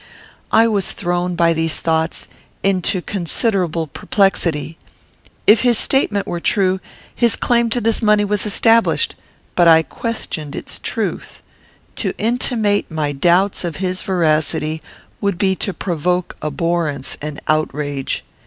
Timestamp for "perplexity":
3.85-4.79